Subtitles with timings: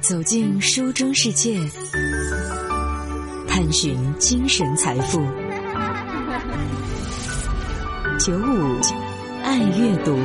[0.00, 1.60] 走进书中世界，
[3.46, 5.18] 探寻精神财富。
[8.18, 8.80] 九五
[9.42, 10.18] 爱阅读。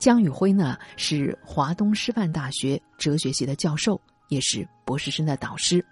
[0.00, 5.84] 江宇辉呢是华东师范大学哲学系的教授，也是博士生的导师。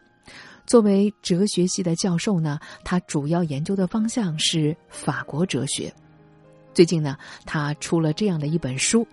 [0.66, 5.93] 作为哲学系的教授呢，他主要研究的方向是法国哲学。
[6.75, 7.16] 最近呢，
[7.46, 9.07] 他出了这样的一本书，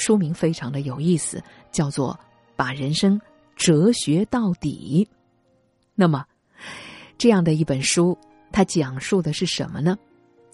[0.00, 1.40] 书名非常的有意思，
[1.70, 2.12] 叫做
[2.56, 3.20] 《把人生
[3.54, 5.06] 哲学到底》。
[5.94, 6.24] 那么，
[7.18, 8.16] 这样的一本书，
[8.50, 9.96] 它讲述的是什么呢？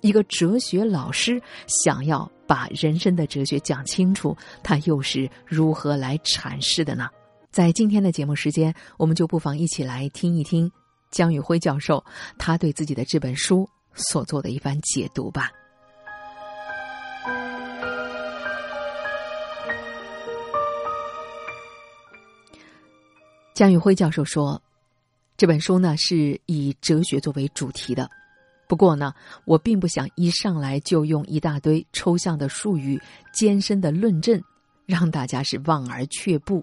[0.02, 7.08] 一个哲学老师想要把人生的哲学讲清楚，他又是如何来阐释的呢？
[7.50, 10.70] 在今天的节目时间，我们就不妨一起来听一听
[11.10, 12.04] 江宇辉教授
[12.36, 15.50] 他对自己的这本书所做的一番解读吧。
[23.56, 24.60] 江宇辉教授说
[25.38, 28.06] ：“这本书呢是以哲学作为主题的，
[28.68, 29.14] 不过呢，
[29.46, 33.00] 我并不想一上来就用一大堆抽象的术语、
[33.32, 34.38] 艰深的论证，
[34.84, 36.62] 让大家是望而却步。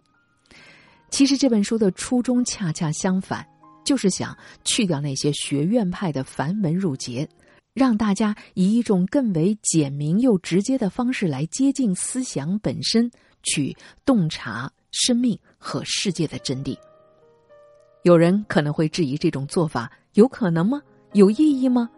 [1.09, 3.43] 其实这本书的初衷恰恰相反，
[3.83, 7.27] 就是想去掉那些学院派的繁文缛节，
[7.73, 13.09] 让大家以一种更为简明又直接的方式来接近思想本身，
[13.41, 16.77] 去洞察。”生命和世界的真谛。
[18.03, 20.81] 有人可能会质疑这种做法有可能吗？
[21.11, 21.89] 有意义吗？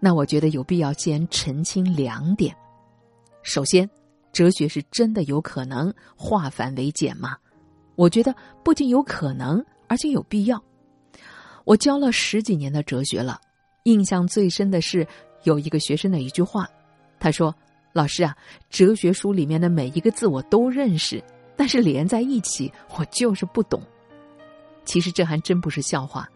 [0.00, 2.54] 那我觉得有必要先澄清两点。
[3.42, 3.88] 首先，
[4.32, 7.36] 哲学是真的有可能化繁为简吗？
[7.94, 10.62] 我觉得不仅有可能，而且有必要。
[11.64, 13.40] 我教了十几年的哲学了，
[13.84, 15.06] 印象最深的是
[15.44, 16.68] 有一个学生的一句话，
[17.20, 17.54] 他说
[17.92, 18.36] ：“老师啊，
[18.70, 21.22] 哲学书里面的每一个字我都认识。”
[21.56, 23.82] 但是连在一起，我就是不懂。
[24.84, 26.28] 其实这还真不是笑话。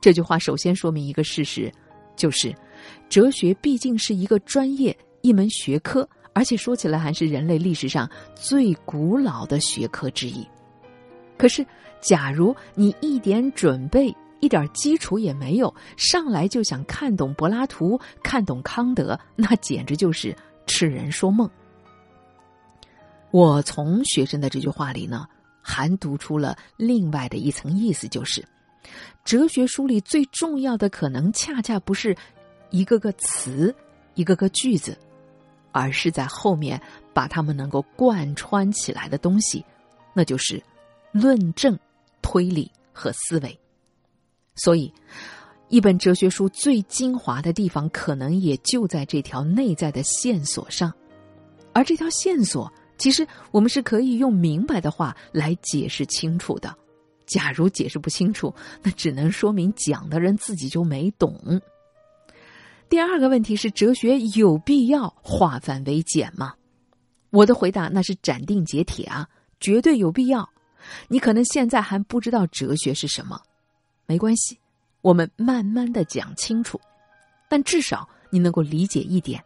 [0.00, 1.72] 这句话首先说明一个事实，
[2.14, 2.54] 就是
[3.08, 10.46] 哲学毕竟是一个专业、一门学科，而且说起来还是人类历史上最古老的学科之一。
[11.38, 11.66] 可是，
[12.00, 20.36] 假如你一点准备、一点基础也没有，上来就想看懂柏拉图、看懂康德，那简直就是
[20.66, 21.50] 痴人说梦。
[23.36, 25.26] 我从学生的这句话里呢，
[25.60, 28.42] 还读出了另外的一层意思，就是
[29.26, 32.16] 哲学书里最重要的可能，恰恰不是
[32.70, 33.76] 一个个词、
[34.14, 34.96] 一个个句子，
[35.70, 36.80] 而是在后面
[37.12, 39.62] 把它们能够贯穿起来的东西，
[40.14, 40.62] 那就是
[41.12, 41.78] 论证、
[42.22, 43.60] 推理和思维。
[44.54, 44.90] 所以，
[45.68, 50.90] 一本哲学书最精华的地方，可能也就在这条内在的线索上，
[51.74, 52.72] 而这条线索。
[52.98, 56.74] 其实我们是可以用明白的话来解释清楚的。
[57.26, 61.60] 假如解释不清楚，那只能说明讲的人自己就没懂。
[62.88, 66.54] 第二个问题是：哲学有必要化繁为简吗？
[67.30, 69.28] 我的回答那是斩钉截铁啊，
[69.58, 70.48] 绝对有必要。
[71.08, 73.40] 你可能现在还不知道哲学是什么，
[74.06, 74.56] 没关系，
[75.02, 76.80] 我们慢慢的讲清楚。
[77.48, 79.44] 但至少你能够理解一点，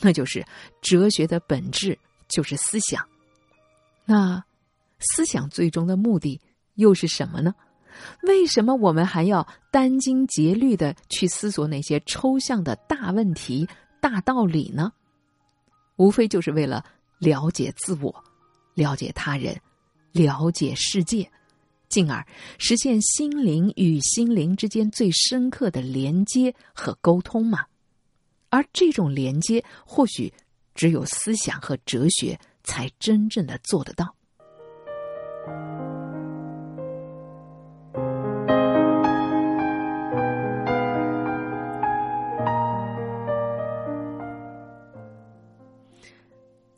[0.00, 0.42] 那就是
[0.80, 1.96] 哲学的本质。
[2.30, 3.06] 就是思想，
[4.06, 4.42] 那
[4.98, 6.40] 思想最终的目的
[6.76, 7.54] 又是什么呢？
[8.22, 13.68] 为什么我们还要殚精竭虑的去思索那些抽象的大问题、
[14.00, 14.92] 大道理呢？
[15.96, 16.82] 无非就是为了
[17.18, 18.24] 了解自我、
[18.74, 19.60] 了解他人、
[20.12, 21.30] 了解世界，
[21.88, 22.24] 进而
[22.56, 27.66] 实现心灵与心灵之间最深刻的连接和沟通嘛。
[28.48, 30.32] 而这种连接，或许。
[30.74, 34.14] 只有思想和哲学才真正的做得到。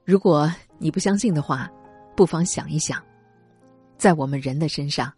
[0.05, 1.71] 如果你不相信的话，
[2.15, 3.03] 不妨想一想，
[3.97, 5.11] 在我们人的身上，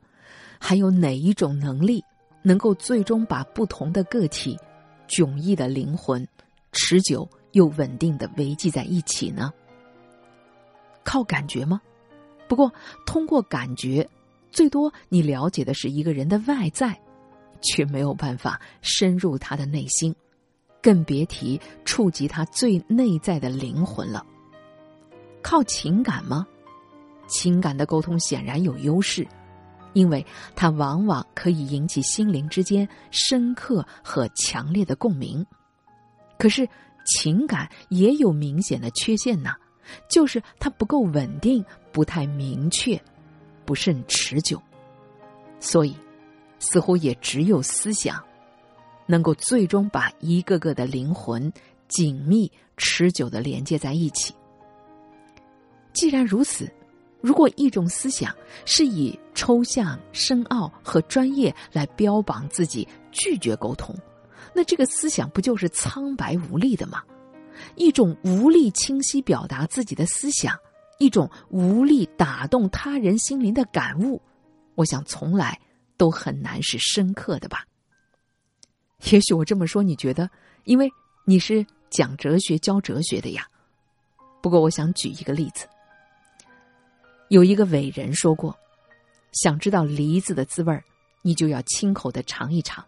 [0.61, 2.05] 还有哪一种能力
[2.43, 4.57] 能够最终把不同的个体
[5.09, 6.25] 迥异的灵魂
[6.71, 7.29] 持久？
[7.55, 9.53] 又稳定的维系在一起呢？
[11.05, 11.81] 靠感觉吗？
[12.49, 12.73] 不过
[13.07, 14.09] 通过感觉，
[14.51, 17.01] 最多你了解的是一个人的外在，
[17.61, 20.15] 却没有办法深入他的内心，
[20.83, 24.25] 更别提触及他最内在的灵魂了。
[25.43, 26.47] 靠情感吗？
[27.27, 29.27] 情感的沟通显然有优势，
[29.93, 30.25] 因为
[30.57, 35.47] 它往往可以引起心灵之间深刻和强烈的共鸣。
[36.37, 36.69] 可是。
[37.05, 39.55] 情感也有明显的缺陷呢，
[40.09, 43.01] 就是它不够稳定，不太明确，
[43.65, 44.61] 不甚持久。
[45.61, 45.97] 所以，
[46.59, 48.23] 似乎也只有思想，
[49.07, 51.53] 能够最终把一个个的灵魂
[51.89, 54.35] 紧密、持久的连接在一起。
[55.93, 56.71] 既然如此，
[57.21, 58.35] 如果一种思想
[58.65, 63.95] 是以抽象、深奥和专业来标榜自己，拒绝沟通，
[64.55, 67.03] 那这个思想不就是苍白无力的吗？
[67.77, 70.57] 一种无力清晰表达自己的思想，
[70.99, 74.21] 一种无力打动他人心灵的感悟，
[74.75, 75.61] 我想从来
[75.97, 77.65] 都很难是深刻的吧。
[79.11, 80.31] 也许我这么说，你觉得，
[80.65, 80.91] 因为
[81.25, 83.47] 你是讲哲学、教哲学的呀。
[84.41, 85.67] 不过，我想举一个例子。
[87.29, 88.57] 有一个伟人说过
[89.33, 90.85] ：“想知道梨子的滋味儿，
[91.23, 92.85] 你就要亲口的尝一尝。”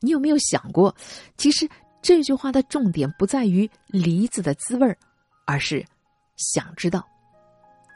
[0.00, 0.94] 你有没有想过，
[1.36, 1.68] 其实？
[2.02, 4.96] 这句话的重点不在于梨子的滋味儿，
[5.44, 5.84] 而是
[6.36, 7.04] 想知道，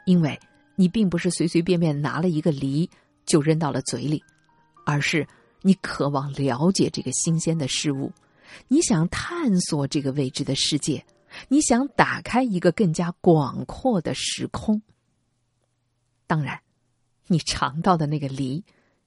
[0.05, 0.37] 因为
[0.75, 2.89] 你并不是随随便便拿了一个梨
[3.25, 4.21] 就扔到了嘴里，
[4.85, 5.25] 而是
[5.61, 8.11] 你渴望了解这个新鲜的事物，
[8.67, 11.05] 你想探索这个未知的世界，
[11.47, 14.81] 你想打开一个更加广阔的时空。
[16.27, 16.59] 当然，
[17.27, 18.61] 你尝到的那个梨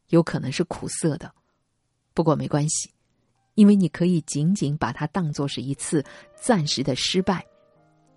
[0.08, 1.34] 有可能是苦涩的，
[2.14, 2.90] 不过没关系。
[3.54, 7.46] 因为你可以仅仅把它当作是一次暂时的失败，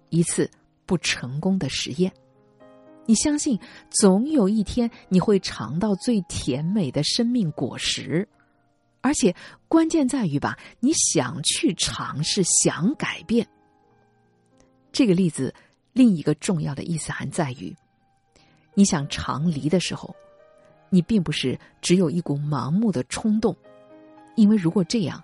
[0.09, 0.49] 一次
[0.85, 2.11] 不成功的实验。
[3.05, 8.27] 你相信总有一天你会尝到最甜美的生命果实，
[9.01, 9.35] 而且
[9.67, 13.47] 关键在于吧，你想去尝试，想改变。
[14.91, 15.53] 这个例子
[15.93, 17.75] 另一个重要的意思还在于，
[18.73, 20.15] 你想尝梨的时候，
[20.89, 23.55] 你并不是只有一股盲目的冲动。
[24.37, 25.21] 因为如果这样，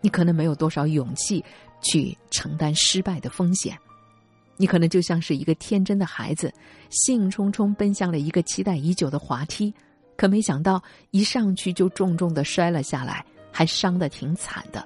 [0.00, 1.44] 你可能没有多少勇气
[1.80, 3.78] 去承担失败的风险。
[4.56, 6.52] 你可能就像是一个天真的孩子，
[6.88, 9.72] 兴冲冲奔向了一个期待已久的滑梯，
[10.16, 14.84] 可没想到一上去就重重的摔了下来，还伤得挺惨的。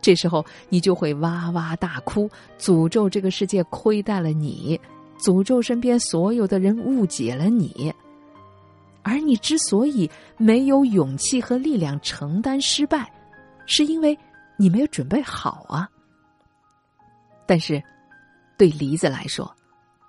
[0.00, 4.80] 这时候你就会哇哇大哭，诅咒这个世界亏待了你，
[5.20, 7.92] 诅咒身边所有的人误解了你。
[9.08, 13.10] 而你之所以没有勇气和力量承担失败，
[13.64, 14.16] 是因为
[14.58, 15.88] 你没有准备好啊。
[17.46, 17.82] 但是，
[18.58, 19.50] 对梨子来说，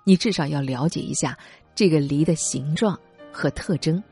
[0.04, 1.34] 你至少要了解一下
[1.74, 2.98] 这个梨的形状
[3.32, 4.02] 和特征。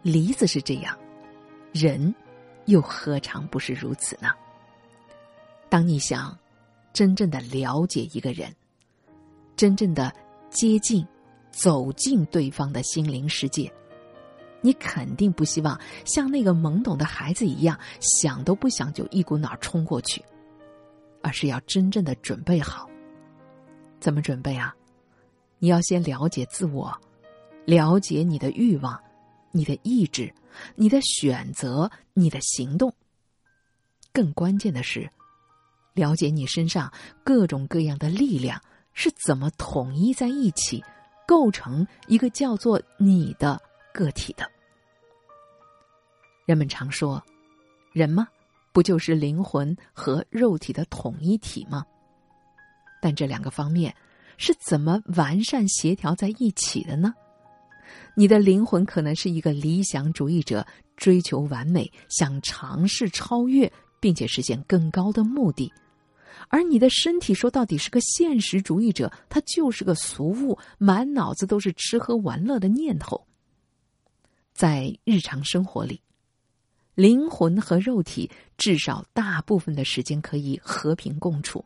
[0.00, 0.96] 梨子是这样，
[1.72, 2.14] 人
[2.66, 4.28] 又何尝不是如此呢？
[5.68, 6.38] 当你想
[6.92, 8.54] 真正的了解一个人，
[9.56, 10.14] 真正的
[10.50, 11.04] 接近。
[11.50, 13.72] 走进对方的心灵世界，
[14.60, 20.24] 你肯定不希望像那个懵懂的孩子一样，想都不想就一股脑冲过去，
[21.22, 22.88] 而是要真正的准备好。
[23.98, 24.74] 怎么准备啊？
[25.58, 26.98] 你要先了解自我，
[27.66, 28.98] 了解你的欲望、
[29.50, 30.32] 你的意志、
[30.74, 32.94] 你的选择、你的行动。
[34.12, 35.10] 更关键的是，
[35.92, 36.90] 了解你身上
[37.22, 38.58] 各种各样的力量
[38.94, 40.82] 是怎么统一在一起。
[41.30, 43.56] 构成一个叫做你的
[43.94, 44.44] 个体的。
[46.44, 47.24] 人们常说，
[47.92, 48.26] 人吗？
[48.72, 51.86] 不就是灵魂和肉体的统一体吗？
[53.00, 53.94] 但这两个方面
[54.38, 57.14] 是怎么完善协调在一起的呢？
[58.16, 60.66] 你的灵魂可能是一个理想主义者，
[60.96, 65.72] 追求完美，想尝试超越，并且实现更高的目的。
[66.52, 73.24] 而你的身体说到底是个现实主义者，他就是个俗物，满脑子都是吃喝玩乐的念头。
[74.52, 76.02] 在日常生活里，
[76.96, 78.28] 灵魂和肉体
[78.58, 81.64] 至少大部分的时间可以和平共处，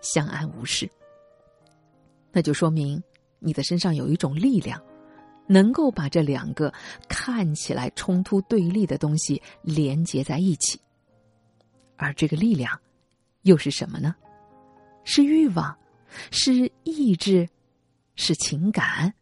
[0.00, 0.90] 相安无事。
[2.32, 3.00] 那就说明
[3.38, 4.82] 你的身上有一种力量，
[5.46, 6.74] 能够把这两个
[7.08, 10.80] 看起来冲突对立的东西连接在一起，
[11.96, 12.76] 而这个力量。
[13.46, 14.12] 又是什么呢？
[15.04, 15.72] 是欲望，
[16.32, 17.48] 是意志，
[18.16, 19.14] 是情感，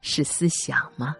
[0.00, 1.14] 是思想吗？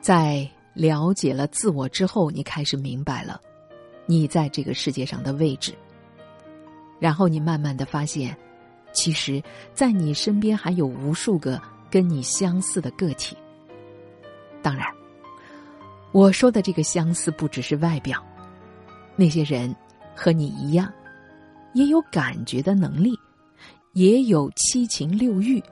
[0.00, 3.38] 在了解了自我之后，你开始明白了
[4.06, 5.74] 你在这个世界上的位置，
[6.98, 8.34] 然后你慢慢的发现。
[8.92, 9.42] 其实，
[9.74, 13.36] 在你身边还有无数个跟你相似的个体。
[14.62, 14.86] 当然，
[16.12, 18.22] 我说的这个相似不只是外表，
[19.16, 19.74] 那些人
[20.14, 20.92] 和你一样，
[21.74, 23.18] 也有感觉的能力，
[23.94, 25.62] 也有七情六欲，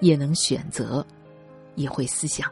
[0.00, 1.06] 也能选择，
[1.74, 2.50] 也会思想，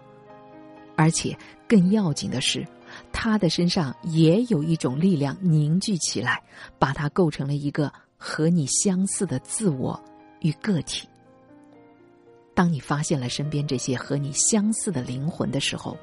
[0.96, 2.66] 而且更要紧的是，
[3.10, 6.42] 他的身上也有一种力量凝聚起来，
[6.78, 9.98] 把他构成了一个和你相似的自我
[10.40, 11.08] 与个体。
[12.52, 15.96] 当你发现了身边这些和你相似的灵魂的时候，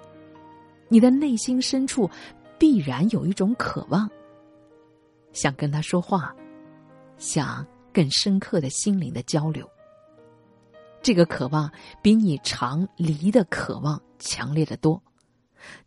[0.88, 2.10] 你的内心深处
[2.58, 4.10] 必然有一种渴望，
[5.34, 6.34] 想跟他说话，
[7.18, 9.70] 想更深刻的心灵的交流。
[11.02, 11.70] 这个渴望
[12.02, 15.02] 比你常离的渴望强烈的多。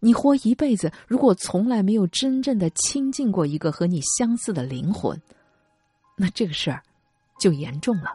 [0.01, 5.21] 你活一辈子，如果从来没有真正的亲近过一个和你相似的灵魂，
[6.19, 6.83] 那这个事儿
[7.39, 8.15] 就严重了，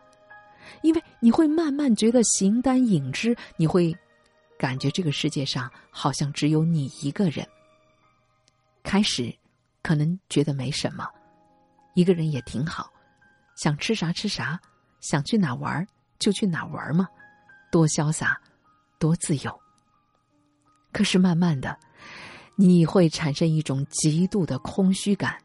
[0.83, 3.95] 因为你会慢慢觉得形单影只，你会
[4.59, 7.47] 感觉这个世界上好像只有你一个人。
[8.83, 9.33] 开始
[9.81, 11.07] 可能觉得没什么，
[11.95, 12.91] 一个人也挺好，
[13.55, 14.59] 想吃啥吃啥，
[14.99, 15.87] 想去哪玩。
[16.19, 17.05] 就去哪玩嘛，
[17.69, 18.39] 多潇洒，
[18.97, 19.59] 多自由。
[20.93, 21.77] 可是慢慢的，
[22.55, 25.37] 你会产生一种极度的空虚感，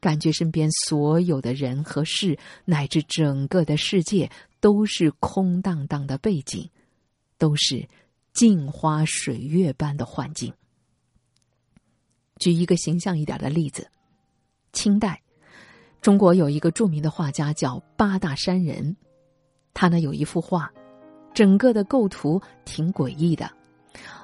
[0.00, 4.30] 感觉身边所有的人和事，乃至整个的世界，
[4.60, 6.70] 都是空荡荡的背景，
[7.36, 7.86] 都是
[8.32, 10.52] 镜花水月般的幻境。
[12.38, 13.90] 举一个形象一点的例子，
[14.72, 15.20] 清代，
[16.00, 18.96] 中国有一个著名的画家叫八大山人。
[19.74, 20.72] 他呢有一幅画，
[21.34, 23.50] 整个的构图挺诡异的。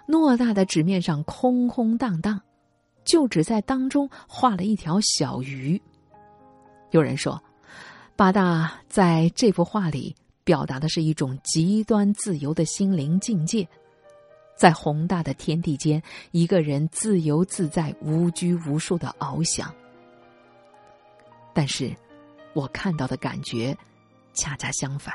[0.08, 2.40] 偌大的纸面上空空荡荡，
[3.06, 5.80] 就只在当中画了一条小鱼。
[6.90, 7.42] 有人说，
[8.14, 13.66] 八大在这幅画里表达的是一种极端自由的心灵境界，
[14.56, 19.72] 在宏大的天地间，一个人自由自在、无拘无束的翱翔。
[21.52, 21.94] 但是，
[22.54, 23.76] 我看到的感觉
[24.34, 25.14] 恰恰相反。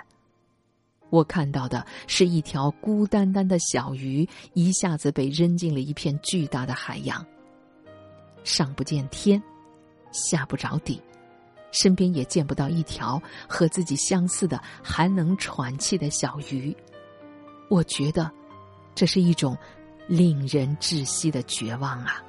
[1.09, 7.25] 我看到的是一条孤单单的小鱼，一下子被扔进了一片巨大的海洋。
[8.43, 9.41] 上不见天，
[10.11, 11.01] 下不着底，
[11.71, 16.75] 身边也见不到一条和自己相似的还能喘气的小鱼。
[17.69, 18.29] 我觉得，
[18.93, 19.57] 这是一种
[20.07, 22.21] 令人窒息的绝望啊！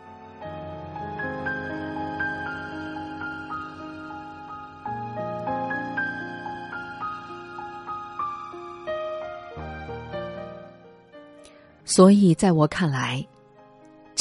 [11.85, 13.26] 所以，在我看来，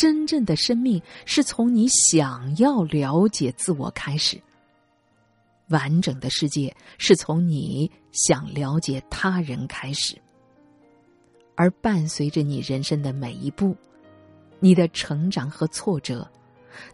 [0.01, 4.39] 真正的生命是从你想要了解自我开始；
[5.69, 10.19] 完整的世界是从你想了解他人开始。
[11.53, 13.75] 而伴随着你人生的每一步，
[14.59, 16.27] 你的成长和挫折，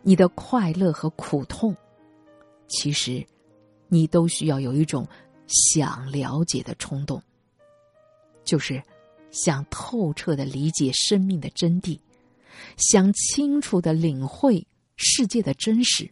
[0.04, 1.74] 你的快乐和苦痛，
[2.68, 3.26] 其实，
[3.88, 5.08] 你都需要有一种
[5.48, 7.24] 想了解的冲动，
[8.44, 8.84] 就是。
[9.30, 12.00] 想透彻的理解生命的真谛，
[12.78, 16.10] 想清楚的领会世界的真实。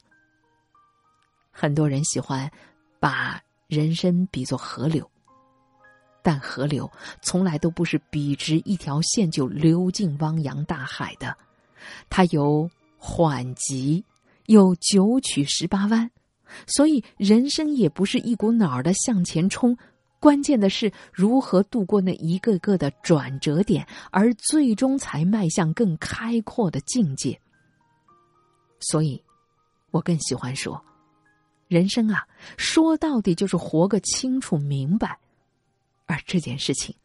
[1.51, 2.51] 很多人喜欢
[2.99, 5.09] 把人生比作河流，
[6.21, 11.35] 但河流从来都不是笔直一条线就流进汪洋大海的，
[12.09, 14.03] 它有缓急，
[14.47, 16.11] 有九曲十八弯，
[16.67, 19.77] 所以人生也不是一股脑儿的向前冲。
[20.19, 27.39] 关键的是如何度过那一个个的转折点，而最终才迈向更开阔的境界。
[28.79, 29.23] 所以，
[29.91, 30.83] 我更喜欢说，
[31.67, 35.19] 人生啊，说到底就是活个清楚明白。
[36.05, 36.95] 而这件事情，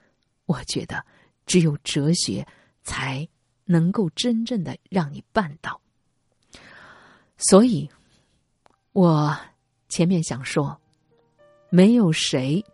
[0.46, 1.04] 我觉得
[1.46, 2.46] 只有哲学
[2.82, 3.26] 才
[3.64, 5.80] 能够真正的让你办到。
[7.36, 7.88] 所以，
[8.92, 9.36] 我
[9.88, 10.78] 前面想说，
[11.70, 12.64] 没有谁。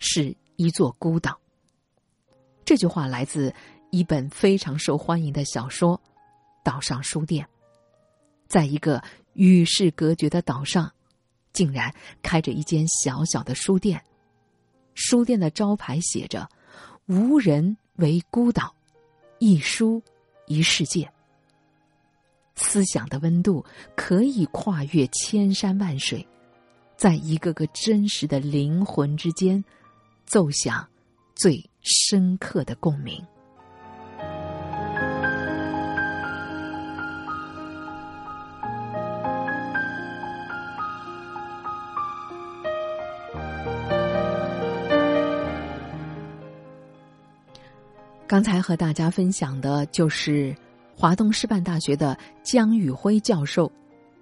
[0.00, 1.38] 是一座孤岛。
[2.64, 3.54] 这句话来自
[3.90, 5.96] 一本非常受欢迎的小说
[6.64, 7.44] 《岛上书店》。
[8.48, 9.00] 在一个
[9.34, 10.92] 与世隔绝的岛上，
[11.52, 14.02] 竟然开着一间小小的书店。
[14.94, 16.48] 书店的招牌写着
[17.06, 18.74] ：“无人为孤岛，
[19.38, 20.02] 一书
[20.46, 21.08] 一世界。”
[22.56, 23.64] 思想的温度
[23.96, 26.26] 可以跨越千山万水，
[26.96, 29.64] 在一个个真实的灵魂之间。
[30.30, 30.86] 奏响
[31.34, 33.20] 最深刻的共鸣。
[48.28, 50.54] 刚才和大家分享的就是
[50.96, 53.68] 华东师范大学的江宇辉教授，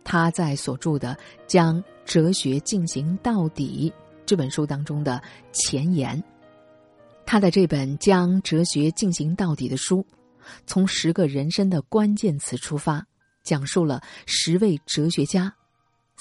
[0.02, 1.14] 他在所著的
[1.46, 3.92] 《将哲学进行到底》。
[4.28, 6.22] 这本书当中的前言，
[7.24, 10.06] 他的这本将哲学进行到底的书，
[10.66, 13.02] 从十个人生的关键词出发，
[13.42, 15.50] 讲述了十位哲学家：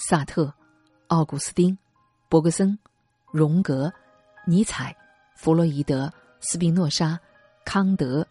[0.08, 0.50] 萨特、
[1.08, 1.76] 奥古斯丁、
[2.30, 2.78] 伯格森、
[3.30, 3.92] 荣格、
[4.46, 4.96] 尼采、
[5.36, 6.10] 弗洛伊德、
[6.40, 7.20] 斯宾诺莎、
[7.66, 8.26] 康德、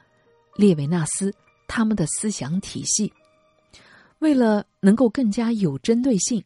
[0.55, 1.31] 列维纳斯
[1.67, 3.13] 他们的思想体系。
[4.17, 6.43] 为了能够更加有针对性，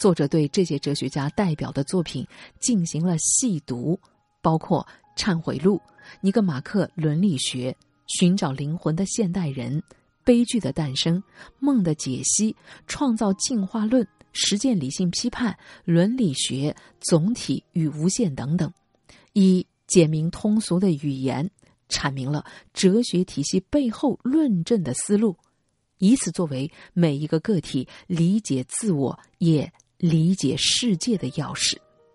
[0.00, 2.26] 作者对这些哲学家代表的作品
[2.58, 4.00] 进行了细读，
[4.40, 4.84] 包括
[5.20, 5.76] 《忏悔录》
[6.22, 7.70] 《尼格马克伦理学》
[8.06, 9.78] 《寻找灵魂的现代人》
[10.24, 11.16] 《悲剧的诞生》
[11.58, 12.50] 《梦的解析》
[12.86, 14.02] 《创造进化论》
[14.32, 15.52] 《实践理性批判》
[15.84, 18.72] 《伦理学》《总体与无限》等等，
[19.34, 21.50] 以简明通俗的语言
[21.90, 22.42] 阐明了
[22.72, 25.36] 哲学体系背后论证的思路。
[25.98, 31.76] 以此作为每一个个体理解自我也理解世界的钥匙。